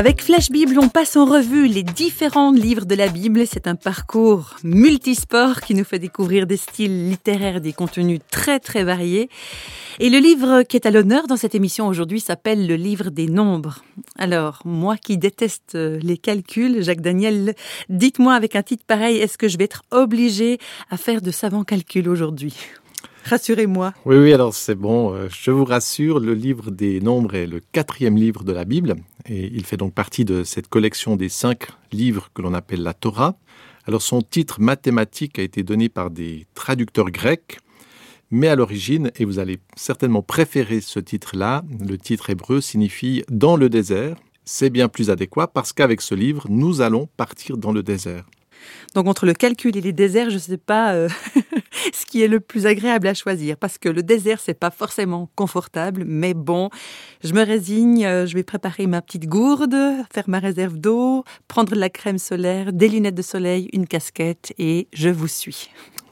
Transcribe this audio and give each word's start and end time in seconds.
Avec 0.00 0.22
Flash 0.22 0.48
Bible, 0.48 0.78
on 0.78 0.88
passe 0.88 1.14
en 1.18 1.26
revue 1.26 1.66
les 1.66 1.82
différents 1.82 2.52
livres 2.52 2.86
de 2.86 2.94
la 2.94 3.08
Bible. 3.08 3.46
C'est 3.46 3.66
un 3.66 3.74
parcours 3.74 4.56
multisport 4.64 5.60
qui 5.60 5.74
nous 5.74 5.84
fait 5.84 5.98
découvrir 5.98 6.46
des 6.46 6.56
styles 6.56 7.10
littéraires, 7.10 7.60
des 7.60 7.74
contenus 7.74 8.20
très 8.30 8.60
très 8.60 8.82
variés. 8.82 9.28
Et 9.98 10.08
le 10.08 10.16
livre 10.16 10.62
qui 10.62 10.78
est 10.78 10.86
à 10.86 10.90
l'honneur 10.90 11.26
dans 11.26 11.36
cette 11.36 11.54
émission 11.54 11.86
aujourd'hui 11.86 12.18
s'appelle 12.18 12.66
le 12.66 12.76
livre 12.76 13.10
des 13.10 13.26
nombres. 13.26 13.84
Alors, 14.18 14.62
moi 14.64 14.96
qui 14.96 15.18
déteste 15.18 15.74
les 15.74 16.16
calculs, 16.16 16.82
Jacques 16.82 17.02
Daniel, 17.02 17.54
dites-moi 17.90 18.32
avec 18.32 18.56
un 18.56 18.62
titre 18.62 18.84
pareil, 18.86 19.18
est-ce 19.18 19.36
que 19.36 19.48
je 19.48 19.58
vais 19.58 19.64
être 19.64 19.82
obligé 19.90 20.56
à 20.88 20.96
faire 20.96 21.20
de 21.20 21.30
savants 21.30 21.64
calculs 21.64 22.08
aujourd'hui? 22.08 22.54
Rassurez-moi. 23.24 23.92
Oui, 24.04 24.16
oui, 24.16 24.32
alors 24.32 24.54
c'est 24.54 24.74
bon. 24.74 25.14
Euh, 25.14 25.28
je 25.30 25.50
vous 25.50 25.64
rassure, 25.64 26.20
le 26.20 26.34
livre 26.34 26.70
des 26.70 27.00
nombres 27.00 27.34
est 27.34 27.46
le 27.46 27.60
quatrième 27.72 28.16
livre 28.16 28.44
de 28.44 28.52
la 28.52 28.64
Bible 28.64 28.96
et 29.26 29.46
il 29.52 29.64
fait 29.64 29.76
donc 29.76 29.94
partie 29.94 30.24
de 30.24 30.42
cette 30.44 30.68
collection 30.68 31.16
des 31.16 31.28
cinq 31.28 31.68
livres 31.92 32.30
que 32.34 32.42
l'on 32.42 32.54
appelle 32.54 32.82
la 32.82 32.94
Torah. 32.94 33.36
Alors 33.86 34.02
son 34.02 34.22
titre 34.22 34.60
mathématique 34.60 35.38
a 35.38 35.42
été 35.42 35.62
donné 35.62 35.88
par 35.88 36.10
des 36.10 36.46
traducteurs 36.54 37.10
grecs, 37.10 37.58
mais 38.30 38.48
à 38.48 38.56
l'origine, 38.56 39.10
et 39.16 39.24
vous 39.24 39.38
allez 39.38 39.58
certainement 39.74 40.22
préférer 40.22 40.80
ce 40.80 41.00
titre-là, 41.00 41.64
le 41.80 41.98
titre 41.98 42.30
hébreu 42.30 42.60
signifie 42.60 43.24
dans 43.28 43.56
le 43.56 43.68
désert. 43.68 44.16
C'est 44.44 44.70
bien 44.70 44.88
plus 44.88 45.10
adéquat 45.10 45.46
parce 45.46 45.72
qu'avec 45.72 46.00
ce 46.00 46.14
livre, 46.14 46.46
nous 46.48 46.80
allons 46.80 47.08
partir 47.16 47.56
dans 47.56 47.72
le 47.72 47.82
désert. 47.82 48.24
Donc 48.94 49.06
entre 49.06 49.26
le 49.26 49.34
calcul 49.34 49.76
et 49.76 49.80
les 49.80 49.92
déserts, 49.92 50.30
je 50.30 50.34
ne 50.34 50.40
sais 50.40 50.56
pas 50.56 50.92
euh, 50.94 51.08
ce 51.92 52.04
qui 52.06 52.22
est 52.22 52.28
le 52.28 52.40
plus 52.40 52.66
agréable 52.66 53.06
à 53.06 53.14
choisir 53.14 53.56
parce 53.56 53.78
que 53.78 53.88
le 53.88 54.02
désert 54.02 54.40
c'est 54.40 54.54
pas 54.54 54.70
forcément 54.70 55.30
confortable, 55.36 56.04
mais 56.06 56.34
bon, 56.34 56.70
je 57.22 57.32
me 57.32 57.44
résigne, 57.44 58.04
euh, 58.04 58.26
je 58.26 58.34
vais 58.34 58.42
préparer 58.42 58.86
ma 58.86 59.02
petite 59.02 59.26
gourde, 59.26 59.76
faire 60.12 60.28
ma 60.28 60.38
réserve 60.38 60.78
d'eau, 60.78 61.24
prendre 61.48 61.72
de 61.72 61.78
la 61.78 61.90
crème 61.90 62.18
solaire, 62.18 62.72
des 62.72 62.88
lunettes 62.88 63.14
de 63.14 63.22
soleil, 63.22 63.68
une 63.72 63.86
casquette 63.86 64.52
et 64.58 64.88
je 64.92 65.08
vous 65.08 65.28
suis. 65.28 65.70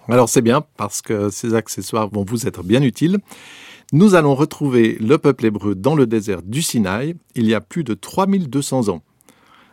Alors 0.09 0.29
c'est 0.29 0.43
bien 0.43 0.63
parce 0.77 1.03
que 1.03 1.29
ces 1.29 1.55
accessoires 1.55 2.09
vont 2.09 2.25
vous 2.27 2.47
être 2.47 2.63
bien 2.63 2.83
utiles. 2.83 3.19
Nous 3.93 4.15
allons 4.15 4.35
retrouver 4.35 4.99
le 5.01 5.17
peuple 5.17 5.47
hébreu 5.47 5.75
dans 5.75 5.95
le 5.95 6.07
désert 6.07 6.43
du 6.43 6.61
Sinaï 6.61 7.15
il 7.35 7.47
y 7.47 7.55
a 7.55 7.61
plus 7.61 7.85
de 7.85 7.95
3200 7.95 8.89
ans. 8.89 9.03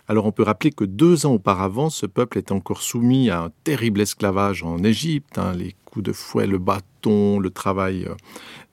Alors 0.07 0.25
on 0.25 0.31
peut 0.31 0.43
rappeler 0.43 0.71
que 0.71 0.83
deux 0.83 1.25
ans 1.25 1.33
auparavant, 1.33 1.89
ce 1.89 2.05
peuple 2.05 2.37
était 2.37 2.51
encore 2.51 2.81
soumis 2.81 3.29
à 3.29 3.43
un 3.43 3.49
terrible 3.63 4.01
esclavage 4.01 4.63
en 4.63 4.83
Égypte, 4.83 5.37
hein, 5.37 5.53
les 5.53 5.75
coups 5.85 6.05
de 6.05 6.13
fouet, 6.13 6.45
le 6.45 6.59
bâton, 6.59 7.39
le 7.39 7.49
travail 7.49 8.05
euh, 8.05 8.13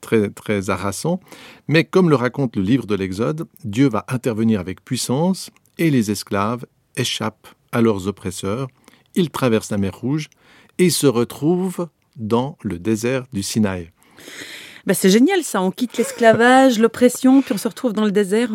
très, 0.01 0.29
très 0.29 0.69
harassant. 0.69 1.21
Mais 1.69 1.85
comme 1.85 2.11
le 2.11 2.17
raconte 2.17 2.57
le 2.57 2.63
livre 2.63 2.87
de 2.87 2.95
l'Exode, 2.95 3.47
Dieu 3.65 3.89
va 3.89 4.05
intervenir 4.09 4.61
avec 4.61 4.85
puissance 4.85 5.51
et 5.79 5.91
les 5.91 6.11
esclaves 6.11 6.67
échappent 6.97 7.49
à 7.73 7.81
leurs 7.81 8.09
oppresseurs. 8.09 8.69
Ils 9.15 9.31
traversent 9.31 9.71
la 9.71 9.79
mer 9.79 9.97
Rouge 9.97 10.29
et 10.79 10.91
se 10.91 11.07
retrouvent 11.07 11.89
dans 12.17 12.59
le 12.63 12.79
désert 12.79 13.25
du 13.33 13.43
Sinaï. 13.43 13.91
Ben 14.85 14.95
c'est 14.95 15.11
génial 15.11 15.45
ça, 15.45 15.63
on 15.63 15.71
quitte 15.71 15.97
l'esclavage, 15.97 16.79
l'oppression, 16.79 17.41
puis 17.41 17.55
on 17.55 17.59
se 17.59 17.69
retrouve 17.69 17.93
dans 17.93 18.05
le 18.05 18.11
désert 18.11 18.51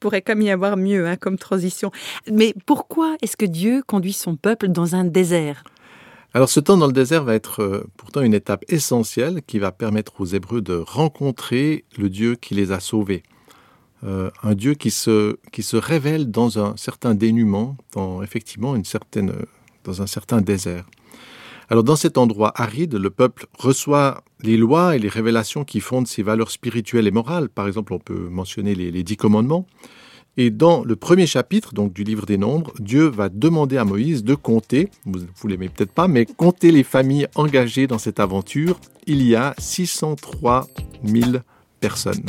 pourrait 0.00 0.22
comme 0.22 0.42
y 0.42 0.50
avoir 0.50 0.76
mieux 0.76 1.06
hein, 1.06 1.16
comme 1.16 1.38
transition. 1.38 1.90
Mais 2.30 2.54
pourquoi 2.66 3.16
est-ce 3.22 3.36
que 3.36 3.46
Dieu 3.46 3.82
conduit 3.86 4.12
son 4.12 4.36
peuple 4.36 4.68
dans 4.68 4.94
un 4.94 5.04
désert? 5.04 5.62
Alors 6.32 6.48
ce 6.48 6.60
temps 6.60 6.76
dans 6.76 6.86
le 6.86 6.92
désert 6.92 7.24
va 7.24 7.34
être 7.34 7.60
euh, 7.60 7.84
pourtant 7.96 8.22
une 8.22 8.34
étape 8.34 8.64
essentielle 8.68 9.42
qui 9.46 9.58
va 9.58 9.72
permettre 9.72 10.20
aux 10.20 10.26
Hébreux 10.26 10.62
de 10.62 10.74
rencontrer 10.74 11.84
le 11.98 12.08
Dieu 12.08 12.36
qui 12.36 12.54
les 12.54 12.70
a 12.70 12.78
sauvés. 12.78 13.24
Euh, 14.04 14.30
un 14.42 14.54
Dieu 14.54 14.74
qui 14.74 14.90
se, 14.90 15.38
qui 15.52 15.62
se 15.62 15.76
révèle 15.76 16.30
dans 16.30 16.58
un 16.58 16.76
certain 16.76 17.14
dénuement, 17.14 17.76
dans 17.92 18.22
effectivement 18.22 18.76
une 18.76 18.84
certaine, 18.84 19.34
dans 19.84 20.02
un 20.02 20.06
certain 20.06 20.40
désert. 20.40 20.86
Alors 21.70 21.84
dans 21.84 21.94
cet 21.94 22.18
endroit 22.18 22.52
aride, 22.56 22.94
le 22.94 23.10
peuple 23.10 23.46
reçoit 23.56 24.24
les 24.42 24.56
lois 24.56 24.96
et 24.96 24.98
les 24.98 25.08
révélations 25.08 25.62
qui 25.62 25.78
fondent 25.78 26.08
ses 26.08 26.24
valeurs 26.24 26.50
spirituelles 26.50 27.06
et 27.06 27.12
morales. 27.12 27.48
Par 27.48 27.68
exemple, 27.68 27.92
on 27.92 28.00
peut 28.00 28.28
mentionner 28.28 28.74
les, 28.74 29.02
dix 29.04 29.16
commandements. 29.16 29.66
Et 30.36 30.50
dans 30.50 30.82
le 30.82 30.96
premier 30.96 31.28
chapitre 31.28 31.72
donc 31.72 31.92
du 31.92 32.02
livre 32.02 32.26
des 32.26 32.38
Nombres, 32.38 32.72
Dieu 32.80 33.06
va 33.06 33.28
demander 33.28 33.76
à 33.76 33.84
Moïse 33.84 34.24
de 34.24 34.34
compter, 34.34 34.88
vous 35.04 35.20
ne 35.20 35.48
l'aimez 35.48 35.68
peut-être 35.68 35.92
pas, 35.92 36.08
mais 36.08 36.26
compter 36.26 36.72
les 36.72 36.82
familles 36.82 37.28
engagées 37.36 37.86
dans 37.86 37.98
cette 37.98 38.18
aventure. 38.18 38.80
Il 39.06 39.22
y 39.22 39.36
a 39.36 39.54
603 39.58 40.66
000 41.04 41.38
personnes. 41.78 42.24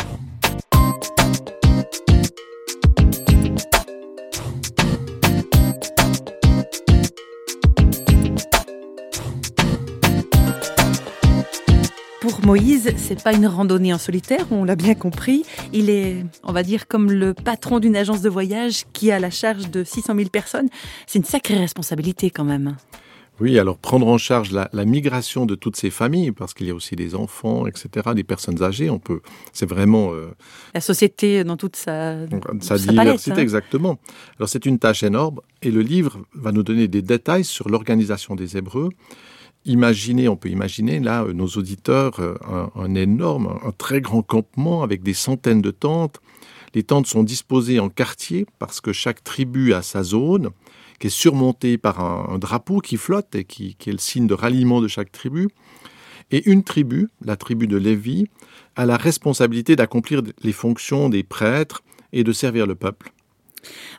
Moïse, 12.51 12.93
c'est 12.97 13.23
pas 13.23 13.31
une 13.31 13.47
randonnée 13.47 13.93
en 13.93 13.97
solitaire, 13.97 14.45
on 14.51 14.65
l'a 14.65 14.75
bien 14.75 14.93
compris. 14.93 15.45
Il 15.71 15.89
est, 15.89 16.25
on 16.43 16.51
va 16.51 16.63
dire, 16.63 16.89
comme 16.89 17.09
le 17.09 17.33
patron 17.33 17.79
d'une 17.79 17.95
agence 17.95 18.21
de 18.21 18.27
voyage 18.27 18.83
qui 18.91 19.09
a 19.09 19.19
la 19.19 19.29
charge 19.29 19.71
de 19.71 19.85
600 19.85 20.15
000 20.17 20.27
personnes. 20.27 20.67
C'est 21.07 21.17
une 21.19 21.23
sacrée 21.23 21.55
responsabilité 21.55 22.29
quand 22.29 22.43
même. 22.43 22.75
Oui, 23.39 23.57
alors 23.57 23.77
prendre 23.77 24.05
en 24.05 24.17
charge 24.17 24.51
la, 24.51 24.67
migration 24.83 25.45
de 25.45 25.55
toutes 25.55 25.77
ces 25.77 25.89
familles, 25.89 26.33
parce 26.33 26.53
qu'il 26.53 26.67
y 26.67 26.71
a 26.71 26.75
aussi 26.75 26.97
des 26.97 27.15
enfants, 27.15 27.67
etc., 27.67 28.09
des 28.13 28.25
personnes 28.25 28.61
âgées, 28.61 28.89
on 28.89 28.99
peut, 28.99 29.21
c'est 29.53 29.65
vraiment 29.65 30.11
euh, 30.11 30.27
la 30.73 30.81
société 30.81 31.45
dans 31.45 31.55
toute 31.55 31.77
sa, 31.77 32.17
sa 32.59 32.77
diversité, 32.77 33.31
hein. 33.31 33.37
exactement. 33.37 33.97
Alors 34.37 34.49
c'est 34.49 34.65
une 34.65 34.77
tâche 34.77 35.03
énorme, 35.03 35.39
et 35.61 35.71
le 35.71 35.79
livre 35.79 36.19
va 36.33 36.51
nous 36.51 36.63
donner 36.63 36.89
des 36.89 37.01
détails 37.01 37.45
sur 37.45 37.69
l'organisation 37.69 38.35
des 38.35 38.57
Hébreux, 38.57 38.89
Imaginez, 39.65 40.27
on 40.27 40.35
peut 40.35 40.49
imaginer 40.49 40.99
là, 40.99 41.23
euh, 41.23 41.33
nos 41.33 41.47
auditeurs, 41.47 42.19
euh, 42.19 42.35
un, 42.75 42.95
énorme, 42.95 43.59
un 43.63 43.71
très 43.71 44.01
grand 44.01 44.23
campement 44.23 44.81
avec 44.81 45.03
des 45.03 45.13
centaines 45.13 45.61
de 45.61 45.69
tentes. 45.69 46.19
Les 46.73 46.83
tentes 46.83 47.05
sont 47.05 47.23
disposées 47.23 47.79
en 47.79 47.89
quartiers 47.89 48.47
parce 48.57 48.81
que 48.81 48.91
chaque 48.91 49.23
tribu 49.23 49.73
a 49.73 49.83
sa 49.83 50.03
zone, 50.03 50.49
qui 50.99 51.07
est 51.07 51.11
surmontée 51.11 51.77
par 51.77 51.99
un, 51.99 52.39
drapeau 52.39 52.79
qui 52.79 52.97
flotte 52.97 53.35
et 53.35 53.43
qui, 53.43 53.75
est 53.85 53.91
le 53.91 53.97
signe 53.97 54.25
de 54.25 54.33
ralliement 54.33 54.81
de 54.81 54.87
chaque 54.87 55.11
tribu. 55.11 55.49
Et 56.31 56.49
une 56.49 56.63
tribu, 56.63 57.09
la 57.23 57.35
tribu 57.35 57.67
de 57.67 57.77
Lévi, 57.77 58.27
a 58.75 58.85
la 58.85 58.97
responsabilité 58.97 59.75
d'accomplir 59.75 60.21
les 60.43 60.53
fonctions 60.53 61.09
des 61.09 61.23
prêtres 61.23 61.83
et 62.13 62.23
de 62.23 62.31
servir 62.31 62.65
le 62.65 62.75
peuple. 62.75 63.11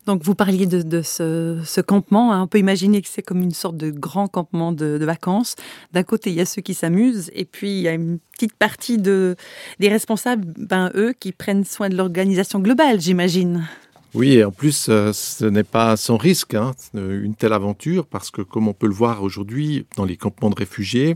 Donc 0.07 0.23
vous 0.23 0.35
parliez 0.35 0.67
de, 0.67 1.03
ce, 1.03 1.81
campement. 1.81 2.33
Hein. 2.33 2.43
On 2.43 2.47
peut 2.47 2.59
imaginer 2.59 3.03
que 3.03 3.09
c'est 3.09 3.23
comme 3.23 3.43
une 3.43 3.53
sorte 3.53 3.77
de 3.77 3.91
grand 3.91 4.29
campement 4.29 4.73
de, 4.73 4.99
vacances. 5.03 5.57
D'un 5.93 6.03
côté, 6.03 6.31
il 6.31 6.37
y 6.37 6.41
a 6.41 6.47
ceux 6.47 6.63
qui 6.63 6.75
s'amusent, 6.75 7.31
et 7.35 7.45
puis 7.45 7.71
il 7.71 7.83
y 7.83 7.89
a 7.89 7.93
une 7.93 8.19
petite 8.33 8.55
partie 8.55 8.99
de, 8.99 9.37
des 9.81 9.89
responsables, 9.89 10.47
ben, 10.57 10.91
eux, 10.95 11.13
qui 11.19 11.33
prennent 11.33 11.65
soin 11.65 11.89
de 11.89 11.97
l'organisation 11.97 12.61
globale, 12.61 13.01
j'imagine. 13.01 13.67
Oui, 14.15 14.35
et 14.35 14.45
en 14.45 14.53
plus, 14.53 14.87
euh, 14.89 15.13
ce 15.13 15.47
n'est 15.47 15.65
pas 15.65 15.97
sans 15.97 16.19
risque, 16.19 16.55
hein, 16.55 16.73
une 16.95 17.35
telle 17.35 17.55
aventure, 17.55 18.07
parce 18.07 18.31
que 18.31 18.43
comme 18.43 18.69
on 18.69 18.75
peut 18.75 18.87
le 18.87 18.93
voir 18.93 19.23
aujourd'hui 19.23 19.87
dans 19.97 20.05
les 20.05 20.17
campements 20.17 20.51
de 20.51 20.55
réfugiés, 20.55 21.15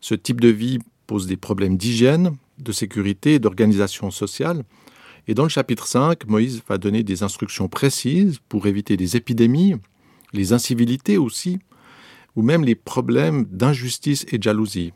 ce 0.00 0.14
type 0.14 0.40
de 0.40 0.48
vie 0.48 0.78
pose 1.06 1.26
des 1.26 1.36
problèmes 1.36 1.76
d'hygiène, 1.76 2.32
de 2.58 2.72
sécurité 2.72 3.34
et 3.34 3.38
d'organisation 3.38 4.10
sociale. 4.10 4.62
Et 5.28 5.34
dans 5.34 5.44
le 5.44 5.48
chapitre 5.48 5.86
5, 5.86 6.26
Moïse 6.26 6.62
va 6.68 6.78
donner 6.78 7.02
des 7.02 7.22
instructions 7.22 7.68
précises 7.68 8.38
pour 8.48 8.66
éviter 8.66 8.96
les 8.96 9.16
épidémies, 9.16 9.76
les 10.32 10.52
incivilités 10.52 11.18
aussi, 11.18 11.58
ou 12.34 12.42
même 12.42 12.64
les 12.64 12.74
problèmes 12.74 13.44
d'injustice 13.44 14.26
et 14.32 14.38
de 14.38 14.42
jalousie. 14.42 14.92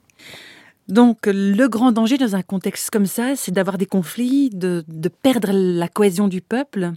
Donc 0.89 1.27
le 1.27 1.67
grand 1.67 1.93
danger 1.93 2.17
dans 2.17 2.37
un 2.37 2.43
contexte 2.43 2.91
comme 2.91 3.07
ça, 3.07 3.35
c'est 3.37 3.53
d'avoir 3.53 3.77
des 3.79 3.87
conflits, 3.87 4.51
de, 4.51 4.85
perdre 5.23 5.51
la 5.53 5.89
cohésion 5.89 6.29
du 6.29 6.41
peuple. 6.41 6.93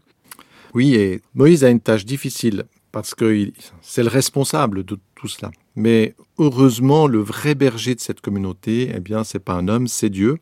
Oui, 0.74 0.94
et 0.94 1.22
Moïse 1.34 1.64
a 1.64 1.70
une 1.70 1.80
tâche 1.80 2.06
difficile 2.06 2.66
parce 2.92 3.16
que 3.16 3.52
c'est 3.82 4.04
le 4.04 4.10
responsable 4.10 4.84
de 4.84 4.98
tout 5.16 5.28
cela. 5.28 5.52
Mais 5.76 6.16
heureusement, 6.38 7.08
le 7.08 7.20
vrai 7.20 7.56
berger 7.56 7.96
de 7.96 8.00
cette 8.00 8.22
communauté, 8.22 8.92
eh 8.94 9.00
bien, 9.00 9.24
c'est 9.24 9.40
pas 9.40 9.54
un 9.54 9.68
homme, 9.68 9.88
c'est 9.88 10.10
Dieu. 10.10 10.38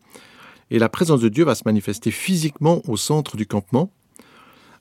Et 0.72 0.80
la 0.80 0.90
présence 0.90 1.22
de 1.22 1.30
Dieu 1.30 1.46
va 1.46 1.56
se 1.56 1.64
manifester 1.66 2.12
physiquement 2.12 2.81
au 2.88 2.98
centre 2.98 3.38
du 3.38 3.46
campement. 3.46 3.92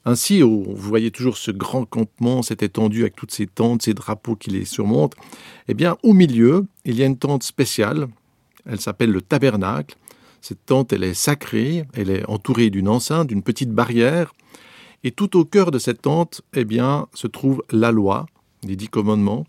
Ainsi, 0.04 0.40
vous 0.40 0.64
voyez 0.76 1.10
toujours 1.10 1.36
ce 1.36 1.50
grand 1.50 1.84
campement, 1.84 2.42
cette 2.42 2.62
étendue 2.62 3.02
avec 3.02 3.16
toutes 3.16 3.32
ces 3.32 3.46
tentes, 3.46 3.82
ces 3.82 3.94
drapeaux 3.94 4.36
qui 4.36 4.50
les 4.50 4.64
surmontent. 4.64 5.18
Eh 5.66 5.74
bien, 5.74 5.96
au 6.04 6.12
milieu, 6.12 6.66
il 6.84 6.96
y 6.96 7.02
a 7.02 7.06
une 7.06 7.18
tente 7.18 7.42
spéciale. 7.42 8.06
Elle 8.66 8.80
s'appelle 8.80 9.10
le 9.10 9.20
tabernacle. 9.20 9.96
Cette 10.40 10.64
tente, 10.64 10.92
elle 10.92 11.02
est 11.02 11.14
sacrée, 11.14 11.86
elle 11.92 12.10
est 12.10 12.24
entourée 12.28 12.70
d'une 12.70 12.88
enceinte, 12.88 13.26
d'une 13.26 13.42
petite 13.42 13.72
barrière. 13.72 14.32
Et 15.02 15.10
tout 15.10 15.36
au 15.36 15.44
cœur 15.44 15.72
de 15.72 15.78
cette 15.78 16.02
tente, 16.02 16.42
eh 16.54 16.64
bien, 16.64 17.08
se 17.12 17.26
trouve 17.26 17.64
la 17.70 17.90
loi, 17.90 18.26
les 18.62 18.76
dix 18.76 18.88
commandements, 18.88 19.44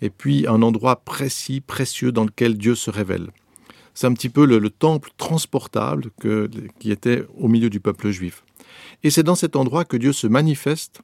et 0.00 0.10
puis 0.10 0.46
un 0.46 0.62
endroit 0.62 0.96
précis, 0.96 1.60
précieux 1.60 2.10
dans 2.10 2.24
lequel 2.24 2.56
Dieu 2.56 2.74
se 2.74 2.90
révèle. 2.90 3.30
C'est 3.94 4.06
un 4.06 4.12
petit 4.12 4.28
peu 4.28 4.46
le, 4.46 4.70
temple 4.70 5.10
transportable 5.16 6.10
qui 6.78 6.90
était 6.90 7.24
au 7.38 7.48
milieu 7.48 7.70
du 7.70 7.80
peuple 7.80 8.10
juif. 8.10 8.44
Et 9.02 9.10
c'est 9.10 9.22
dans 9.22 9.34
cet 9.34 9.56
endroit 9.56 9.84
que 9.84 9.96
Dieu 9.96 10.12
se 10.12 10.26
manifeste 10.26 11.00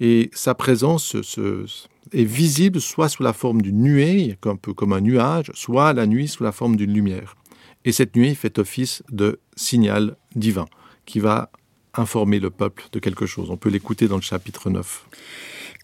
et 0.00 0.30
sa 0.32 0.54
présence 0.54 1.16
est 2.12 2.24
visible 2.24 2.80
soit 2.80 3.08
sous 3.08 3.22
la 3.22 3.32
forme 3.32 3.62
d'une 3.62 3.82
nuée, 3.82 4.36
un 4.44 4.56
peu 4.56 4.72
comme 4.72 4.92
un 4.92 5.00
nuage, 5.00 5.50
soit 5.54 5.92
la 5.92 6.06
nuit 6.06 6.28
sous 6.28 6.44
la 6.44 6.52
forme 6.52 6.76
d'une 6.76 6.92
lumière. 6.92 7.36
Et 7.84 7.92
cette 7.92 8.16
nuée 8.16 8.34
fait 8.34 8.58
office 8.58 9.02
de 9.10 9.40
signal 9.56 10.16
divin 10.34 10.66
qui 11.06 11.20
va 11.20 11.50
informer 11.94 12.40
le 12.40 12.50
peuple 12.50 12.84
de 12.92 12.98
quelque 12.98 13.26
chose. 13.26 13.50
On 13.50 13.56
peut 13.56 13.68
l'écouter 13.68 14.08
dans 14.08 14.16
le 14.16 14.22
chapitre 14.22 14.70
9. 14.70 15.06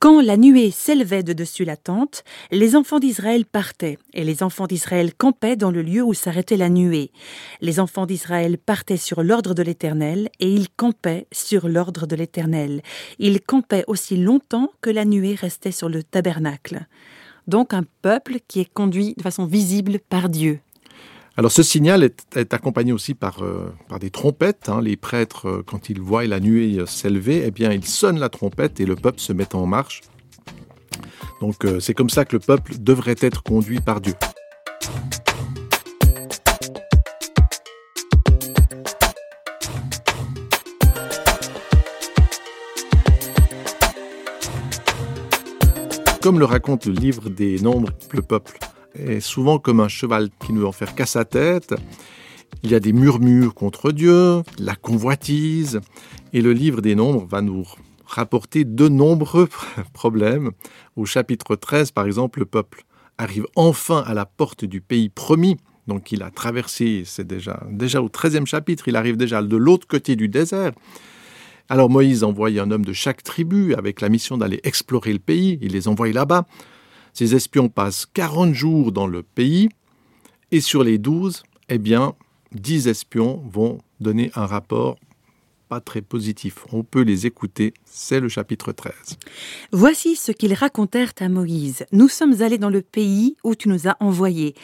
Quand 0.00 0.20
la 0.20 0.36
nuée 0.36 0.70
s'élevait 0.70 1.24
de 1.24 1.32
dessus 1.32 1.64
la 1.64 1.76
tente, 1.76 2.22
les 2.52 2.76
enfants 2.76 3.00
d'Israël 3.00 3.44
partaient, 3.44 3.98
et 4.14 4.22
les 4.22 4.44
enfants 4.44 4.68
d'Israël 4.68 5.12
campaient 5.12 5.56
dans 5.56 5.72
le 5.72 5.82
lieu 5.82 6.04
où 6.04 6.14
s'arrêtait 6.14 6.56
la 6.56 6.68
nuée. 6.68 7.10
Les 7.60 7.80
enfants 7.80 8.06
d'Israël 8.06 8.58
partaient 8.58 8.96
sur 8.96 9.24
l'ordre 9.24 9.54
de 9.54 9.62
l'Éternel, 9.62 10.28
et 10.38 10.52
ils 10.52 10.68
campaient 10.70 11.26
sur 11.32 11.68
l'ordre 11.68 12.06
de 12.06 12.14
l'Éternel. 12.14 12.82
Ils 13.18 13.40
campaient 13.40 13.82
aussi 13.88 14.16
longtemps 14.16 14.70
que 14.82 14.90
la 14.90 15.04
nuée 15.04 15.34
restait 15.34 15.72
sur 15.72 15.88
le 15.88 16.04
tabernacle. 16.04 16.86
Donc 17.48 17.74
un 17.74 17.84
peuple 18.02 18.36
qui 18.46 18.60
est 18.60 18.72
conduit 18.72 19.14
de 19.16 19.22
façon 19.22 19.46
visible 19.46 19.98
par 20.08 20.28
Dieu. 20.28 20.60
Alors 21.38 21.52
ce 21.52 21.62
signal 21.62 22.02
est, 22.02 22.52
accompagné 22.52 22.92
aussi 22.92 23.14
par, 23.14 23.44
euh, 23.44 23.72
des 24.00 24.10
trompettes. 24.10 24.68
Hein. 24.68 24.80
Les 24.82 24.96
prêtres, 24.96 25.46
euh, 25.46 25.62
quand 25.64 25.88
ils 25.88 26.00
voient 26.00 26.26
la 26.26 26.40
nuée 26.40 26.82
s'élever, 26.84 27.44
eh 27.46 27.52
bien 27.52 27.72
ils 27.72 27.84
sonnent 27.84 28.18
la 28.18 28.28
trompette 28.28 28.80
et 28.80 28.86
le 28.86 28.96
peuple 28.96 29.20
se 29.20 29.32
met 29.32 29.54
en 29.54 29.64
marche. 29.64 30.00
Donc 31.40 31.64
euh, 31.64 31.78
c'est 31.78 31.94
comme 31.94 32.10
ça 32.10 32.24
que 32.24 32.34
le 32.34 32.40
peuple 32.40 32.72
devrait 32.80 33.14
être 33.20 33.44
conduit 33.44 33.78
par 33.78 34.00
Dieu. 34.00 34.14
Comme 46.20 46.40
le 46.40 46.46
raconte 46.46 46.86
le 46.86 46.94
livre 46.94 47.30
des 47.30 47.60
Nombres, 47.60 47.90
le 48.12 48.22
peuple 48.22 48.58
est 48.98 49.20
souvent 49.20 49.58
comme 49.58 49.80
un 49.80 49.88
cheval 49.88 50.28
qui 50.44 50.52
ne 50.52 50.60
veut 50.60 50.66
en 50.66 50.72
faire 50.72 50.94
qu'à 50.94 51.06
sa 51.06 51.24
tête. 51.24 51.74
Il 52.62 52.70
y 52.70 52.74
a 52.74 52.80
des 52.80 52.92
murmures 52.92 53.54
contre 53.54 53.92
Dieu, 53.92 54.42
la 54.58 54.74
convoitise, 54.74 55.80
et 56.32 56.42
le 56.42 56.52
livre 56.52 56.80
des 56.80 56.94
nombres 56.94 57.26
va 57.26 57.40
nous 57.40 57.64
rapporter 58.06 58.64
de 58.64 58.88
nombreux 58.88 59.48
problèmes. 59.92 60.50
Au 60.96 61.04
chapitre 61.04 61.56
13, 61.56 61.92
par 61.92 62.06
exemple, 62.06 62.40
le 62.40 62.46
peuple 62.46 62.84
arrive 63.18 63.46
enfin 63.56 64.02
à 64.06 64.14
la 64.14 64.26
porte 64.26 64.64
du 64.64 64.80
pays 64.80 65.08
promis. 65.08 65.56
Donc 65.86 66.12
il 66.12 66.22
a 66.22 66.30
traversé, 66.30 67.02
c'est 67.06 67.26
déjà, 67.26 67.62
déjà 67.70 68.02
au 68.02 68.08
13e 68.08 68.46
chapitre, 68.46 68.88
il 68.88 68.96
arrive 68.96 69.16
déjà 69.16 69.42
de 69.42 69.56
l'autre 69.56 69.86
côté 69.86 70.16
du 70.16 70.28
désert. 70.28 70.72
Alors 71.70 71.90
Moïse 71.90 72.24
envoie 72.24 72.48
un 72.48 72.70
homme 72.70 72.84
de 72.84 72.92
chaque 72.92 73.22
tribu 73.22 73.74
avec 73.74 74.00
la 74.00 74.08
mission 74.08 74.38
d'aller 74.38 74.60
explorer 74.64 75.12
le 75.12 75.18
pays, 75.18 75.58
il 75.60 75.72
les 75.72 75.88
envoie 75.88 76.10
là-bas. 76.12 76.46
Ces 77.12 77.34
espions 77.34 77.68
passent 77.68 78.06
40 78.06 78.54
jours 78.54 78.92
dans 78.92 79.06
le 79.06 79.22
pays 79.22 79.68
et 80.50 80.60
sur 80.60 80.82
les 80.82 80.98
12, 80.98 81.42
eh 81.68 81.78
bien, 81.78 82.14
10 82.52 82.88
espions 82.88 83.42
vont 83.50 83.78
donner 84.00 84.30
un 84.34 84.46
rapport 84.46 84.96
pas 85.68 85.80
très 85.80 86.00
positif. 86.00 86.64
On 86.72 86.82
peut 86.82 87.02
les 87.02 87.26
écouter, 87.26 87.74
c'est 87.84 88.20
le 88.20 88.28
chapitre 88.28 88.72
13. 88.72 88.94
Voici 89.72 90.16
ce 90.16 90.32
qu'ils 90.32 90.54
racontèrent 90.54 91.12
à 91.20 91.28
Moïse. 91.28 91.84
Nous 91.92 92.08
sommes 92.08 92.40
allés 92.40 92.58
dans 92.58 92.70
le 92.70 92.80
pays 92.80 93.36
où 93.44 93.54
tu 93.54 93.68
nous 93.68 93.86
as 93.86 93.96
envoyés. 94.00 94.54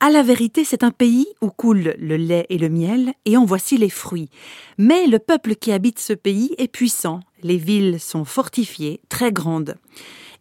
À 0.00 0.10
la 0.10 0.22
vérité, 0.22 0.64
c'est 0.64 0.84
un 0.84 0.92
pays 0.92 1.26
où 1.42 1.50
coule 1.50 1.94
le 1.98 2.16
lait 2.16 2.46
et 2.50 2.56
le 2.56 2.68
miel, 2.68 3.12
et 3.24 3.36
en 3.36 3.44
voici 3.44 3.76
les 3.76 3.90
fruits. 3.90 4.30
Mais 4.78 5.06
le 5.06 5.18
peuple 5.18 5.56
qui 5.56 5.72
habite 5.72 5.98
ce 5.98 6.12
pays 6.12 6.54
est 6.56 6.68
puissant. 6.68 7.20
Les 7.42 7.56
villes 7.58 7.98
sont 8.00 8.24
fortifiées, 8.24 9.00
très 9.08 9.32
grandes 9.32 9.74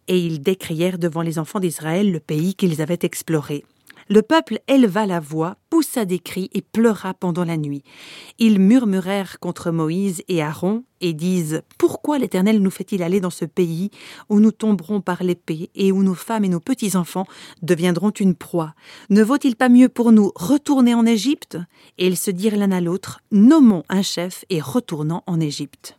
et 0.08 0.20
ils 0.20 0.42
décrièrent 0.42 0.98
devant 0.98 1.22
les 1.22 1.40
enfants 1.40 1.60
d'Israël 1.60 2.12
le 2.12 2.20
pays 2.20 2.56
qu'ils 2.56 2.82
avaient 2.82 3.00
exploré. 3.02 3.64
Le 4.10 4.22
peuple 4.22 4.60
éleva 4.70 5.06
la 5.06 5.20
voix, 5.20 5.58
poussa 5.70 6.06
des 6.06 6.20
cris 6.20 6.50
et 6.54 6.62
pleura 6.62 7.14
pendant 7.14 7.44
la 7.44 7.58
nuit. 7.58 7.84
Ils 8.40 8.58
murmurèrent 8.58 9.38
contre 9.40 9.70
Moïse 9.72 10.24
et 10.30 10.42
Aaron 10.42 10.86
et 11.02 11.12
disent 11.12 11.62
Pourquoi 11.78 12.18
l'Éternel 12.18 12.62
nous 12.62 12.72
fait-il 12.72 13.04
aller 13.04 13.20
dans 13.20 13.30
ce 13.30 13.44
pays 13.44 13.92
où 14.30 14.40
nous 14.40 14.54
tomberons 14.54 15.02
par 15.02 15.24
l'épée 15.24 15.70
et 15.76 15.92
où 15.92 16.04
nos 16.04 16.14
femmes 16.14 16.46
et 16.46 16.50
nos 16.50 16.62
petits-enfants 16.62 17.28
deviendront 17.62 18.12
une 18.12 18.36
proie? 18.36 18.76
Ne 19.10 19.24
vaut-il 19.24 19.58
pas 19.58 19.68
mieux 19.68 19.90
pour 19.90 20.14
nous 20.14 20.32
retourner 20.36 20.94
en 20.94 21.06
Égypte? 21.06 21.58
Et 21.98 22.08
ils 22.08 22.18
se 22.18 22.32
dirent 22.32 22.56
l'un 22.56 22.72
à 22.72 22.80
l'autre 22.80 23.20
Nommons 23.32 23.84
un 23.90 24.04
chef 24.04 24.46
et 24.50 24.62
retournons 24.62 25.22
en 25.28 25.42
Égypte. 25.42 25.97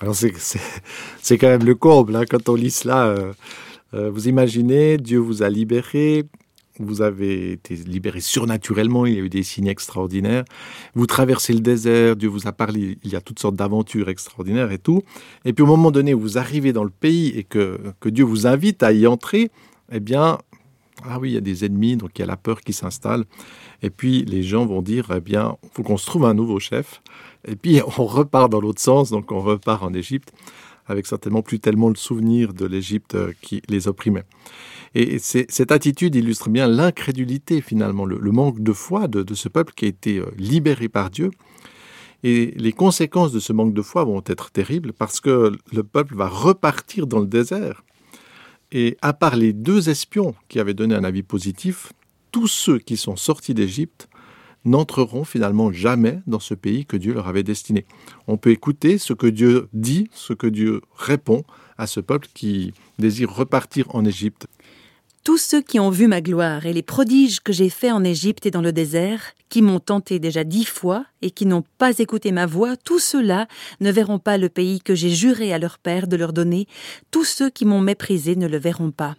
Alors 0.00 0.14
c'est 0.14 1.38
quand 1.38 1.48
même 1.48 1.64
le 1.64 1.74
comble, 1.74 2.16
hein, 2.16 2.24
quand 2.28 2.48
on 2.50 2.54
lit 2.54 2.70
cela. 2.70 3.06
Euh, 3.06 3.32
euh, 3.94 4.10
vous 4.10 4.28
imaginez, 4.28 4.98
Dieu 4.98 5.18
vous 5.18 5.42
a 5.42 5.48
libéré, 5.48 6.24
vous 6.78 7.00
avez 7.00 7.52
été 7.52 7.74
libéré 7.76 8.20
surnaturellement, 8.20 9.06
il 9.06 9.14
y 9.14 9.16
a 9.16 9.20
eu 9.20 9.30
des 9.30 9.42
signes 9.42 9.68
extraordinaires. 9.68 10.44
Vous 10.94 11.06
traversez 11.06 11.54
le 11.54 11.60
désert, 11.60 12.14
Dieu 12.16 12.28
vous 12.28 12.46
a 12.46 12.52
parlé, 12.52 12.98
il 13.02 13.10
y 13.10 13.16
a 13.16 13.22
toutes 13.22 13.38
sortes 13.38 13.56
d'aventures 13.56 14.10
extraordinaires 14.10 14.70
et 14.70 14.78
tout. 14.78 15.02
Et 15.46 15.54
puis 15.54 15.62
au 15.62 15.66
moment 15.66 15.90
donné, 15.90 16.12
vous 16.12 16.36
arrivez 16.36 16.74
dans 16.74 16.84
le 16.84 16.90
pays 16.90 17.28
et 17.28 17.44
que, 17.44 17.78
que 17.98 18.10
Dieu 18.10 18.24
vous 18.24 18.46
invite 18.46 18.82
à 18.82 18.92
y 18.92 19.06
entrer, 19.06 19.50
eh 19.90 20.00
bien, 20.00 20.38
ah 21.04 21.18
oui, 21.18 21.30
il 21.30 21.34
y 21.34 21.38
a 21.38 21.42
des 21.42 21.64
ennemis, 21.64 21.96
donc 21.96 22.10
il 22.16 22.20
y 22.20 22.24
a 22.24 22.26
la 22.26 22.36
peur 22.36 22.60
qui 22.60 22.74
s'installe. 22.74 23.24
Et 23.82 23.88
puis 23.88 24.24
les 24.24 24.42
gens 24.42 24.66
vont 24.66 24.82
dire, 24.82 25.10
eh 25.16 25.20
bien, 25.20 25.56
il 25.62 25.70
faut 25.72 25.82
qu'on 25.82 25.96
se 25.96 26.04
trouve 26.04 26.26
un 26.26 26.34
nouveau 26.34 26.58
chef. 26.58 27.00
Et 27.46 27.56
puis 27.56 27.80
on 27.98 28.04
repart 28.04 28.50
dans 28.50 28.60
l'autre 28.60 28.82
sens, 28.82 29.10
donc 29.10 29.32
on 29.32 29.40
repart 29.40 29.82
en 29.82 29.94
Égypte, 29.94 30.32
avec 30.86 31.06
certainement 31.06 31.42
plus 31.42 31.58
tellement 31.58 31.88
le 31.88 31.96
souvenir 31.96 32.52
de 32.52 32.66
l'Égypte 32.66 33.14
euh, 33.14 33.32
qui 33.40 33.62
les 33.68 33.88
opprimait. 33.88 34.24
Et 34.94 35.18
cette 35.18 35.72
attitude 35.72 36.14
illustre 36.14 36.48
bien 36.48 36.66
l'incrédulité 36.66 37.60
finalement, 37.60 38.06
le, 38.06 38.18
manque 38.30 38.60
de 38.62 38.72
foi 38.72 39.08
de, 39.08 39.34
ce 39.34 39.48
peuple 39.48 39.74
qui 39.76 39.84
a 39.84 39.88
été 39.88 40.18
euh, 40.18 40.26
libéré 40.38 40.88
par 40.88 41.10
Dieu. 41.10 41.30
Et 42.22 42.54
les 42.56 42.72
conséquences 42.72 43.30
de 43.30 43.40
ce 43.40 43.52
manque 43.52 43.74
de 43.74 43.82
foi 43.82 44.04
vont 44.04 44.22
être 44.26 44.50
terribles 44.50 44.92
parce 44.94 45.20
que 45.20 45.52
le 45.70 45.82
peuple 45.82 46.14
va 46.14 46.28
repartir 46.28 47.06
dans 47.06 47.18
le 47.18 47.26
désert. 47.26 47.84
Et 48.72 48.96
à 49.02 49.12
part 49.12 49.36
les 49.36 49.52
deux 49.52 49.90
espions 49.90 50.34
qui 50.48 50.60
avaient 50.60 50.74
donné 50.74 50.94
un 50.94 51.04
avis 51.04 51.22
positif, 51.22 51.92
tous 52.32 52.48
ceux 52.48 52.78
qui 52.78 52.96
sont 52.96 53.16
sortis 53.16 53.54
d'Égypte 53.54 54.08
n'entreront 54.66 55.24
finalement 55.24 55.72
jamais 55.72 56.20
dans 56.26 56.40
ce 56.40 56.54
pays 56.54 56.84
que 56.84 56.96
Dieu 56.96 57.14
leur 57.14 57.28
avait 57.28 57.42
destiné. 57.42 57.86
On 58.26 58.36
peut 58.36 58.50
écouter 58.50 58.98
ce 58.98 59.12
que 59.12 59.26
Dieu 59.26 59.68
dit, 59.72 60.10
ce 60.12 60.32
que 60.32 60.46
Dieu 60.46 60.82
répond 60.96 61.44
à 61.78 61.86
ce 61.86 62.00
peuple 62.00 62.28
qui 62.34 62.74
désire 62.98 63.32
repartir 63.32 63.86
en 63.94 64.04
Égypte. 64.04 64.46
Tous 65.24 65.38
ceux 65.38 65.60
qui 65.60 65.80
ont 65.80 65.90
vu 65.90 66.06
ma 66.06 66.20
gloire 66.20 66.66
et 66.66 66.72
les 66.72 66.84
prodiges 66.84 67.40
que 67.40 67.52
j'ai 67.52 67.68
faits 67.68 67.92
en 67.92 68.04
Égypte 68.04 68.46
et 68.46 68.52
dans 68.52 68.60
le 68.60 68.72
désert, 68.72 69.32
qui 69.48 69.60
m'ont 69.60 69.80
tenté 69.80 70.20
déjà 70.20 70.44
dix 70.44 70.64
fois 70.64 71.04
et 71.20 71.32
qui 71.32 71.46
n'ont 71.46 71.64
pas 71.78 71.98
écouté 71.98 72.30
ma 72.30 72.46
voix, 72.46 72.76
tous 72.76 73.00
ceux-là 73.00 73.48
ne 73.80 73.90
verront 73.90 74.20
pas 74.20 74.38
le 74.38 74.48
pays 74.48 74.80
que 74.80 74.94
j'ai 74.94 75.10
juré 75.10 75.52
à 75.52 75.58
leur 75.58 75.78
père 75.78 76.06
de 76.06 76.16
leur 76.16 76.32
donner, 76.32 76.68
tous 77.10 77.24
ceux 77.24 77.50
qui 77.50 77.64
m'ont 77.64 77.80
méprisé 77.80 78.36
ne 78.36 78.46
le 78.46 78.58
verront 78.58 78.92
pas. 78.92 79.16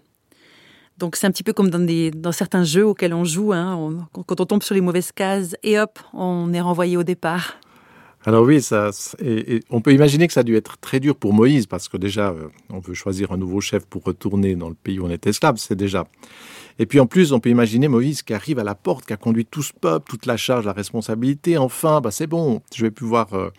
Donc 0.97 1.15
c'est 1.15 1.27
un 1.27 1.31
petit 1.31 1.43
peu 1.43 1.53
comme 1.53 1.69
dans, 1.69 1.79
des, 1.79 2.11
dans 2.11 2.31
certains 2.31 2.63
jeux 2.63 2.85
auxquels 2.85 3.13
on 3.13 3.23
joue, 3.23 3.53
hein, 3.53 4.07
quand 4.25 4.41
on 4.41 4.45
tombe 4.45 4.63
sur 4.63 4.73
les 4.73 4.81
mauvaises 4.81 5.11
cases, 5.11 5.55
et 5.63 5.79
hop, 5.79 5.99
on 6.13 6.51
est 6.53 6.61
renvoyé 6.61 6.97
au 6.97 7.03
départ. 7.03 7.57
Alors 8.25 8.43
oui, 8.43 8.61
ça, 8.61 8.89
on 9.69 9.79
peut 9.79 9.93
imaginer 9.93 10.27
que 10.27 10.33
ça 10.33 10.41
a 10.41 10.43
dû 10.43 10.57
être 10.57 10.77
très 10.79 10.99
dur 10.99 11.15
pour 11.15 11.33
Moïse, 11.33 11.65
parce 11.65 11.87
que 11.87 11.97
déjà, 11.97 12.31
euh, 12.31 12.49
on 12.69 12.79
veut 12.79 12.95
choisir 12.95 13.31
un 13.31 13.37
nouveau 13.37 13.61
chef 13.61 13.85
pour 13.85 14.03
retourner 14.03 14.55
dans 14.55 14.69
le 14.69 14.75
pays 14.75 14.99
où 14.99 15.05
on 15.05 15.09
est 15.09 15.27
esclave, 15.27 15.55
c'est 15.57 15.75
déjà. 15.75 16.05
Et 16.79 16.85
puis 16.85 16.99
en 16.99 17.05
plus, 17.05 17.31
on 17.31 17.39
peut 17.39 17.49
imaginer 17.49 17.87
Moïse 17.87 18.23
qui 18.23 18.33
arrive 18.33 18.59
à 18.59 18.63
la 18.63 18.75
porte, 18.75 19.05
qui 19.05 19.13
a 19.13 19.17
conduit 19.17 19.45
tout 19.45 19.63
ce 19.63 19.71
peuple, 19.71 20.09
toute 20.09 20.25
la 20.25 20.35
charge, 20.35 20.65
la 20.65 20.73
responsabilité. 20.73 21.57
Enfin, 21.57 22.01
bah 22.01 22.11
c'est 22.11 22.27
bon, 22.27 22.61
je 22.75 22.83
vais 22.83 22.91
pouvoir 22.91 23.33
euh, 23.33 23.49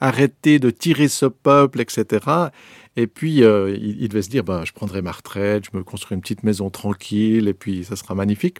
arrêter 0.00 0.58
de 0.58 0.70
tirer 0.70 1.08
ce 1.08 1.26
peuple, 1.26 1.80
etc. 1.80 2.50
Et 2.98 3.06
puis, 3.06 3.44
euh, 3.44 3.76
il, 3.78 4.08
devait 4.08 4.22
se 4.22 4.30
dire, 4.30 4.42
ben, 4.42 4.64
je 4.64 4.72
prendrai 4.72 5.02
ma 5.02 5.12
retraite, 5.12 5.64
je 5.70 5.76
me 5.76 5.84
construis 5.84 6.14
une 6.14 6.22
petite 6.22 6.44
maison 6.44 6.70
tranquille, 6.70 7.46
et 7.46 7.52
puis 7.52 7.84
ça 7.84 7.94
sera 7.94 8.14
magnifique. 8.14 8.56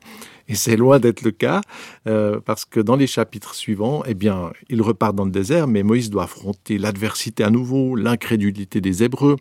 Et 0.48 0.54
c'est 0.54 0.76
loin 0.76 0.98
d'être 0.98 1.22
le 1.22 1.30
cas, 1.30 1.62
euh, 2.06 2.38
parce 2.44 2.66
que 2.66 2.78
dans 2.80 2.96
les 2.96 3.06
chapitres 3.06 3.54
suivants, 3.54 4.02
eh 4.06 4.12
bien, 4.12 4.52
il 4.68 4.82
repart 4.82 5.14
dans 5.14 5.24
le 5.24 5.30
désert, 5.30 5.66
mais 5.66 5.82
Moïse 5.82 6.10
doit 6.10 6.24
affronter 6.24 6.76
l'adversité 6.76 7.44
à 7.44 7.50
nouveau, 7.50 7.96
l'incrédulité 7.96 8.82
des 8.82 9.02
Hébreux. 9.02 9.36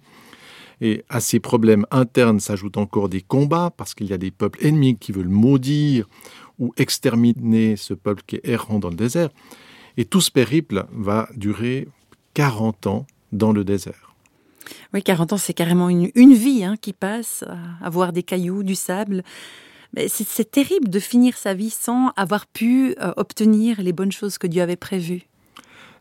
Et 0.80 1.04
à 1.10 1.20
ces 1.20 1.40
problèmes 1.40 1.86
internes 1.92 2.40
s'ajoutent 2.40 2.78
encore 2.78 3.10
des 3.10 3.22
combats, 3.22 3.74
parce 3.76 3.96
qu'il 3.96 4.08
y 4.08 4.14
a 4.14 4.18
des 4.18 4.32
peuples 4.32 4.66
ennemis 4.66 4.98
qui 4.98 5.12
veulent 5.12 5.28
maudire 5.28 6.08
ou 6.58 6.74
exterminer 6.78 7.76
ce 7.76 7.94
peuple 7.94 8.24
qui 8.26 8.38
est 8.38 8.48
errant 8.48 8.80
dans 8.80 8.90
le 8.90 8.96
désert. 8.96 9.30
Et 9.98 10.06
tout 10.06 10.22
ce 10.22 10.32
périple 10.32 10.86
va 10.92 11.30
durer 11.36 11.88
40 12.34 12.88
ans 12.88 13.08
dans 13.32 13.52
le 13.52 13.64
désert. 13.64 14.14
Oui, 14.94 15.04
40 15.04 15.34
ans, 15.34 15.38
c'est 15.38 15.54
carrément 15.54 15.90
une, 15.90 16.10
une 16.16 16.34
vie 16.34 16.64
hein, 16.64 16.76
qui 16.80 16.94
passe 16.94 17.44
à 17.82 17.90
voir 17.90 18.14
des 18.14 18.24
cailloux, 18.24 18.64
du 18.64 18.76
sable. 18.76 19.24
C'est 20.08 20.52
terrible 20.52 20.90
de 20.90 21.00
finir 21.00 21.38
sa 21.38 21.54
vie 21.54 21.70
sans 21.70 22.12
avoir 22.18 22.48
pu 22.48 22.96
euh, 23.00 23.14
obtenir 23.16 23.82
les 23.82 23.94
bonnes 23.94 24.12
choses 24.12 24.38
que 24.38 24.48
Dieu 24.48 24.62
avait 24.62 24.76
prévues. 24.76 25.24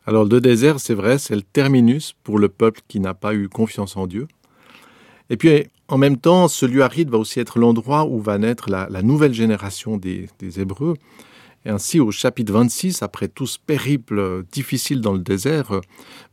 Alors 0.05 0.25
le 0.25 0.41
désert, 0.41 0.79
c'est 0.79 0.93
vrai, 0.93 1.17
c'est 1.17 1.35
le 1.35 1.41
terminus 1.41 2.13
pour 2.23 2.37
le 2.37 2.49
peuple 2.49 2.81
qui 2.87 2.99
n'a 2.99 3.13
pas 3.13 3.33
eu 3.33 3.47
confiance 3.47 3.95
en 3.95 4.05
Dieu. 4.05 4.27
Et 5.29 5.37
puis 5.37 5.65
en 5.87 5.97
même 5.97 6.17
temps, 6.17 6.47
ce 6.47 6.65
lieu 6.65 6.83
aride 6.83 7.09
va 7.09 7.17
aussi 7.17 7.39
être 7.39 7.57
l'endroit 7.57 8.05
où 8.05 8.19
va 8.19 8.37
naître 8.37 8.69
la, 8.69 8.87
nouvelle 9.01 9.33
génération 9.33 9.97
des, 9.97 10.27
des, 10.39 10.59
Hébreux. 10.59 10.95
Et 11.65 11.69
ainsi, 11.69 11.99
au 11.99 12.11
chapitre 12.11 12.53
26, 12.53 13.01
après 13.01 13.27
tout 13.27 13.47
ce 13.47 13.57
périple 13.57 14.43
difficile 14.51 15.01
dans 15.01 15.13
le 15.13 15.19
désert, 15.19 15.81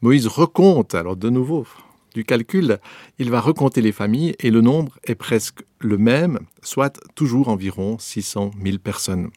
Moïse 0.03 0.27
recompte, 0.27 0.95
alors 0.95 1.17
de 1.17 1.31
nouveau, 1.31 1.67
du 2.15 2.25
calcul, 2.25 2.79
il 3.19 3.31
va 3.31 3.41
recompter 3.41 3.81
les 3.81 3.93
familles 3.93 4.35
et 4.41 4.51
le 4.51 4.61
nombre 4.61 4.99
est 5.05 5.15
presque 5.15 5.65
le 5.79 5.97
même, 5.97 6.41
soit 6.63 7.01
toujours 7.15 7.49
environ 7.49 7.97
600 7.99 8.51
000 8.63 8.79
personnes. 8.79 9.31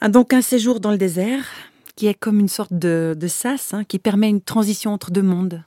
Ah, 0.00 0.08
donc 0.08 0.34
un 0.34 0.42
séjour 0.42 0.80
dans 0.80 0.90
le 0.90 0.98
désert 0.98 1.46
qui 1.96 2.06
est 2.06 2.14
comme 2.14 2.40
une 2.40 2.48
sorte 2.48 2.72
de, 2.72 3.16
sas 3.28 3.72
hein, 3.72 3.84
qui 3.84 3.98
permet 3.98 4.28
une 4.28 4.40
transition 4.40 4.92
entre 4.92 5.10
deux 5.10 5.22
mondes. 5.22 5.64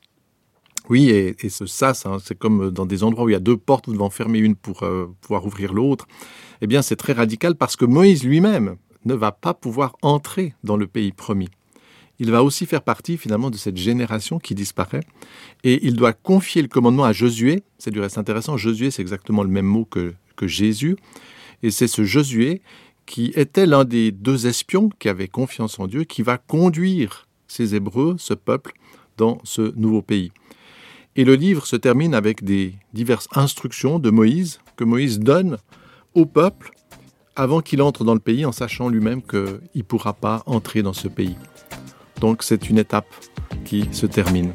Oui, 0.88 1.10
et, 1.10 1.50
ce 1.50 1.66
sas, 1.66 2.06
hein, 2.06 2.18
c'est 2.24 2.38
comme 2.38 2.70
dans 2.70 2.86
des 2.86 3.04
endroits 3.04 3.26
où 3.26 3.30
il 3.30 3.34
y 3.34 3.36
a 3.36 3.40
deux 3.40 3.58
portes, 3.58 3.88
vous 3.88 3.94
devez 3.94 4.04
en 4.04 4.12
fermer 4.12 4.38
une 4.38 4.56
pour 4.56 4.84
euh, 4.84 5.08
pouvoir 5.22 5.46
ouvrir 5.46 5.74
l'autre. 5.74 6.08
Eh 6.62 6.68
bien, 6.68 6.84
c'est 6.84 6.96
très 6.96 7.14
radical 7.14 7.56
parce 7.56 7.76
que 7.76 7.86
Moïse 7.86 8.24
lui-même 8.24 8.76
ne 9.06 9.14
va 9.14 9.32
pas 9.32 9.54
pouvoir 9.54 9.96
entrer 10.02 10.54
dans 10.64 10.78
le 10.78 10.88
pays 10.88 11.12
promis 11.12 11.50
il 12.20 12.32
va 12.32 12.44
aussi 12.44 12.66
faire 12.66 12.82
partie 12.82 13.18
finalement 13.18 13.50
de 13.50 13.58
cette 13.58 13.78
génération 13.78 14.40
qui 14.40 14.56
disparaît. 14.56 15.04
Et 15.64 15.86
il 15.86 15.96
doit 15.96 16.14
confier 16.14 16.62
le 16.62 16.68
commandement 16.68 17.04
à 17.04 17.14
Josué. 17.14 17.64
C'est 17.78 17.92
du 17.92 18.00
reste 18.00 18.18
intéressant. 18.18 18.58
Josué, 18.58 18.92
c'est 18.92 19.02
exactement 19.02 19.44
le 19.44 19.50
même 19.50 19.66
mot 19.66 19.86
que, 19.86 20.14
que 20.36 20.48
Jésus. 20.48 20.96
Et 21.64 21.72
c'est 21.72 21.88
ce 21.88 22.04
Josué 22.04 22.62
qui 23.06 23.32
était 23.36 23.66
l'un 23.66 23.84
des 23.84 24.12
deux 24.12 24.48
espions 24.48 24.90
qui 24.98 25.10
avaient 25.10 25.28
confiance 25.28 25.80
en 25.80 25.88
Dieu, 25.88 26.06
qui 26.06 26.24
va 26.24 26.38
conduire 26.38 27.28
ces 27.48 27.76
Hébreux, 27.76 28.16
ce 28.18 28.34
peuple, 28.34 28.74
dans 29.18 29.40
ce 29.44 29.74
nouveau 29.76 30.02
pays. 30.02 30.32
Et 31.16 31.24
le 31.24 31.36
livre 31.36 31.68
se 31.68 31.76
termine 31.76 32.16
avec 32.16 32.44
des 32.44 32.74
diverses 32.94 33.28
instructions 33.34 34.00
de 34.00 34.10
Moïse 34.10 34.60
que 34.76 34.84
Moïse 34.84 35.20
donne 35.20 35.58
au 36.14 36.26
peuple 36.26 36.72
avant 37.36 37.62
qu'il 37.62 37.82
entre 37.82 38.04
dans 38.04 38.14
le 38.14 38.20
pays 38.20 38.46
en 38.46 38.52
sachant 38.52 38.88
lui-même 38.90 39.22
qu'il 39.22 39.60
ne 39.76 39.82
pourra 39.82 40.14
pas 40.14 40.44
entrer 40.46 40.82
dans 40.84 40.94
ce 40.94 41.08
pays. 41.08 41.36
Donc 42.22 42.44
c'est 42.44 42.70
une 42.70 42.78
étape 42.78 43.08
qui 43.66 43.90
se 43.92 44.06
termine. 44.06 44.54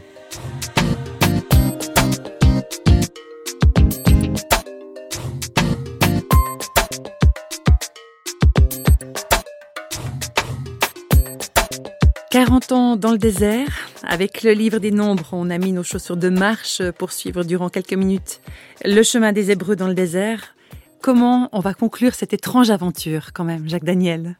«40 12.30 12.72
ans 12.72 12.96
dans 12.96 13.10
le 13.10 13.18
désert. 13.18 13.68
Avec 14.04 14.44
le 14.44 14.52
livre 14.52 14.78
des 14.78 14.92
nombres, 14.92 15.30
on 15.32 15.50
a 15.50 15.58
mis 15.58 15.72
nos 15.72 15.82
chaussures 15.82 16.16
de 16.16 16.28
marche 16.28 16.80
pour 16.92 17.10
suivre 17.12 17.42
durant 17.42 17.68
quelques 17.68 17.92
minutes 17.92 18.40
le 18.84 19.02
chemin 19.02 19.32
des 19.32 19.50
Hébreux 19.50 19.74
dans 19.76 19.88
le 19.88 19.94
désert. 19.94 20.54
Comment 21.02 21.48
on 21.52 21.60
va 21.60 21.72
conclure 21.72 22.14
cette 22.14 22.34
étrange 22.34 22.68
aventure 22.68 23.32
quand 23.32 23.44
même, 23.44 23.66
Jacques 23.66 23.84
Daniel? 23.84 24.38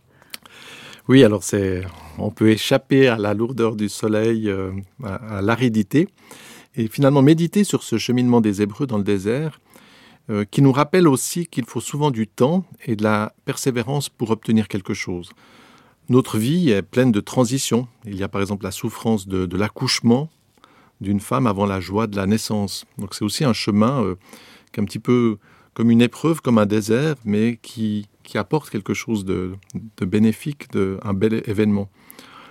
Oui, 1.08 1.24
alors 1.24 1.42
c'est, 1.42 1.82
on 2.18 2.30
peut 2.30 2.50
échapper 2.50 3.08
à 3.08 3.16
la 3.16 3.32
lourdeur 3.32 3.76
du 3.76 3.88
soleil, 3.88 4.50
euh, 4.50 4.70
à, 5.02 5.40
l'aridité, 5.40 6.08
et 6.76 6.86
finalement 6.88 7.22
méditer 7.22 7.64
sur 7.64 7.82
ce 7.82 7.96
cheminement 7.96 8.42
des 8.42 8.60
Hébreux 8.60 8.86
dans 8.86 8.98
le 8.98 9.04
désert, 9.04 9.58
euh, 10.28 10.44
qui 10.44 10.60
nous 10.60 10.70
rappelle 10.70 11.08
aussi 11.08 11.46
qu'il 11.46 11.64
faut 11.64 11.80
souvent 11.80 12.10
du 12.10 12.26
temps 12.26 12.66
et 12.84 12.94
de 12.94 13.02
la 13.04 13.32
persévérance 13.46 14.10
pour 14.10 14.30
obtenir 14.30 14.68
quelque 14.68 14.92
chose. 14.92 15.30
Notre 16.10 16.36
vie 16.36 16.68
est 16.68 16.82
pleine 16.82 17.10
de 17.10 17.20
transitions. 17.20 17.88
Il 18.04 18.16
y 18.16 18.22
a 18.22 18.28
par 18.28 18.42
exemple 18.42 18.64
la 18.64 18.70
souffrance 18.70 19.26
de, 19.26 19.56
l'accouchement 19.56 20.28
d'une 21.00 21.20
femme 21.20 21.46
avant 21.46 21.64
la 21.64 21.80
joie 21.80 22.06
de 22.06 22.16
la 22.16 22.26
naissance. 22.26 22.84
Donc 22.98 23.14
c'est 23.14 23.24
aussi 23.24 23.44
un 23.44 23.54
chemin 23.54 24.04
euh, 24.04 24.16
qui 24.72 24.80
est 24.80 24.82
un 24.82 24.86
petit 24.86 24.98
peu 24.98 25.38
comme 25.74 25.90
une 25.90 26.02
épreuve, 26.02 26.40
comme 26.40 26.58
un 26.58 26.66
désert, 26.66 27.16
mais 27.24 27.58
qui, 27.62 28.06
qui 28.22 28.38
apporte 28.38 28.70
quelque 28.70 28.94
chose 28.94 29.24
de, 29.24 29.52
bénéfique, 30.00 30.70
de, 30.72 30.98
un 31.02 31.14
bel 31.14 31.42
événement. 31.46 31.88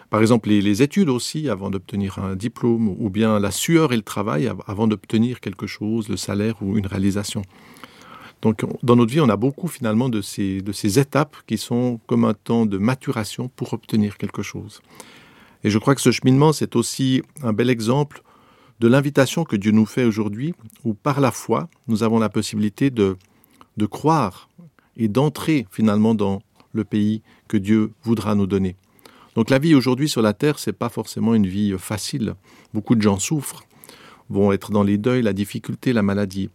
Par 0.09 0.21
exemple, 0.21 0.49
les, 0.49 0.81
études 0.81 1.09
aussi, 1.09 1.49
avant 1.49 1.69
d'obtenir 1.69 2.17
un 2.17 2.35
diplôme, 2.35 2.87
ou 2.87 3.09
bien 3.09 3.39
la 3.39 3.51
sueur 3.51 3.93
et 3.93 3.95
le 3.95 4.01
travail 4.01 4.51
avant 4.67 4.87
d'obtenir 4.87 5.39
quelque 5.39 5.67
chose, 5.67 6.09
le 6.09 6.17
salaire 6.17 6.55
ou 6.61 6.77
une 6.77 6.87
réalisation. 6.87 7.43
Donc, 8.41 8.65
dans 8.83 8.95
notre 8.95 9.11
vie, 9.11 9.21
on 9.21 9.29
a 9.29 9.35
beaucoup 9.35 9.67
finalement 9.67 10.09
de 10.09 10.21
ces, 10.21 10.61
de 10.61 10.71
ces 10.71 10.97
étapes 10.97 11.35
qui 11.45 11.57
sont 11.57 11.99
comme 12.07 12.25
un 12.25 12.33
temps 12.33 12.65
de 12.65 12.77
maturation 12.77 13.49
pour 13.49 13.73
obtenir 13.73 14.17
quelque 14.17 14.41
chose. 14.41 14.81
Et 15.63 15.69
je 15.69 15.77
crois 15.77 15.93
que 15.93 16.01
ce 16.01 16.11
cheminement, 16.11 16.53
c'est 16.53 16.75
aussi 16.75 17.21
un 17.43 17.53
bel 17.53 17.69
exemple 17.69 18.23
de 18.79 18.87
l'invitation 18.87 19.43
que 19.43 19.55
Dieu 19.55 19.71
nous 19.71 19.85
fait 19.85 20.05
aujourd'hui, 20.05 20.53
où 20.83 20.93
par 20.93 21.19
la 21.19 21.31
foi, 21.31 21.69
nous 21.87 22.03
avons 22.03 22.19
la 22.19 22.29
possibilité 22.29 22.89
de, 22.89 23.17
croire 23.89 24.49
et 24.97 25.07
d'entrer 25.07 25.67
finalement 25.71 26.13
dans 26.15 26.41
le 26.73 26.83
pays 26.83 27.21
que 27.47 27.57
Dieu 27.57 27.91
voudra 28.03 28.35
nous 28.35 28.47
donner. 28.47 28.75
Donc 29.35 29.49
la 29.49 29.59
vie 29.59 29.75
aujourd'hui 29.75 30.09
sur 30.09 30.21
la 30.21 30.33
terre, 30.33 30.59
c'est 30.59 30.73
pas 30.73 30.89
forcément 30.89 31.33
une 31.33 31.47
vie 31.47 31.75
facile. 31.77 32.35
Beaucoup 32.73 32.95
de 32.95 33.01
gens 33.01 33.19
souffrent, 33.19 33.63
vont 34.29 34.51
être 34.51 34.71
dans 34.71 34.83
les 34.83 34.97
deuils, 34.97 35.21
la 35.21 35.33
difficulté, 35.33 35.93
la 35.93 36.01
maladie. 36.01 36.49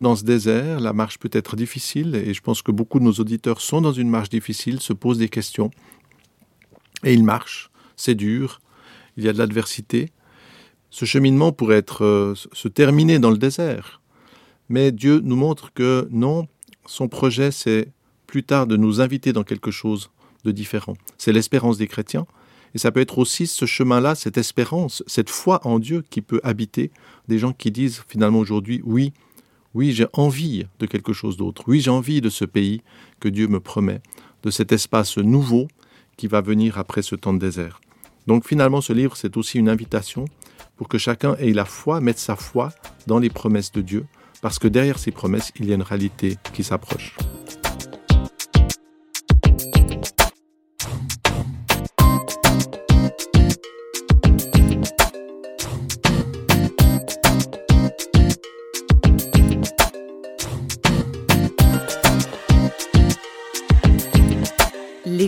Dans 0.00 0.14
ce 0.14 0.24
désert, 0.24 0.78
la 0.80 0.92
marche 0.92 1.18
peut 1.18 1.30
être 1.32 1.56
difficile 1.56 2.14
et 2.16 2.34
je 2.34 2.42
pense 2.42 2.60
que 2.60 2.70
beaucoup 2.70 2.98
de 2.98 3.04
nos 3.04 3.14
auditeurs 3.14 3.62
sont 3.62 3.80
dans 3.80 3.92
une 3.92 4.10
marche 4.10 4.28
difficile, 4.28 4.80
se 4.80 4.92
posent 4.92 5.18
des 5.18 5.30
questions 5.30 5.70
et 7.02 7.14
ils 7.14 7.24
marchent. 7.24 7.70
C'est 7.96 8.14
dur, 8.14 8.60
il 9.16 9.24
y 9.24 9.28
a 9.28 9.32
de 9.32 9.38
l'adversité. 9.38 10.10
Ce 10.96 11.04
cheminement 11.04 11.52
pourrait 11.52 11.76
être 11.76 12.06
euh, 12.06 12.34
se 12.54 12.68
terminer 12.68 13.18
dans 13.18 13.30
le 13.30 13.36
désert. 13.36 14.00
Mais 14.70 14.92
Dieu 14.92 15.20
nous 15.22 15.36
montre 15.36 15.74
que 15.74 16.08
non, 16.10 16.48
son 16.86 17.06
projet, 17.06 17.50
c'est 17.50 17.92
plus 18.26 18.44
tard 18.44 18.66
de 18.66 18.78
nous 18.78 19.02
inviter 19.02 19.34
dans 19.34 19.44
quelque 19.44 19.70
chose 19.70 20.08
de 20.44 20.52
différent. 20.52 20.94
C'est 21.18 21.34
l'espérance 21.34 21.76
des 21.76 21.86
chrétiens. 21.86 22.24
Et 22.74 22.78
ça 22.78 22.92
peut 22.92 23.00
être 23.00 23.18
aussi 23.18 23.46
ce 23.46 23.66
chemin-là, 23.66 24.14
cette 24.14 24.38
espérance, 24.38 25.02
cette 25.06 25.28
foi 25.28 25.60
en 25.66 25.78
Dieu 25.78 26.02
qui 26.08 26.22
peut 26.22 26.40
habiter 26.42 26.90
des 27.28 27.38
gens 27.38 27.52
qui 27.52 27.70
disent 27.70 28.02
finalement 28.08 28.38
aujourd'hui, 28.38 28.80
oui, 28.86 29.12
oui, 29.74 29.92
j'ai 29.92 30.06
envie 30.14 30.64
de 30.78 30.86
quelque 30.86 31.12
chose 31.12 31.36
d'autre. 31.36 31.64
Oui, 31.66 31.80
j'ai 31.80 31.90
envie 31.90 32.22
de 32.22 32.30
ce 32.30 32.46
pays 32.46 32.80
que 33.20 33.28
Dieu 33.28 33.48
me 33.48 33.60
promet, 33.60 34.00
de 34.44 34.50
cet 34.50 34.72
espace 34.72 35.18
nouveau 35.18 35.68
qui 36.16 36.26
va 36.26 36.40
venir 36.40 36.78
après 36.78 37.02
ce 37.02 37.16
temps 37.16 37.34
de 37.34 37.38
désert. 37.38 37.82
Donc 38.26 38.46
finalement, 38.46 38.80
ce 38.80 38.94
livre, 38.94 39.14
c'est 39.14 39.36
aussi 39.36 39.58
une 39.58 39.68
invitation 39.68 40.24
pour 40.76 40.88
que 40.88 40.98
chacun 40.98 41.36
ait 41.36 41.52
la 41.52 41.64
foi, 41.64 42.00
mette 42.00 42.18
sa 42.18 42.36
foi 42.36 42.70
dans 43.06 43.18
les 43.18 43.30
promesses 43.30 43.72
de 43.72 43.80
Dieu, 43.80 44.06
parce 44.42 44.58
que 44.58 44.68
derrière 44.68 44.98
ces 44.98 45.10
promesses, 45.10 45.52
il 45.56 45.66
y 45.66 45.72
a 45.72 45.74
une 45.74 45.82
réalité 45.82 46.36
qui 46.52 46.62
s'approche. 46.62 47.16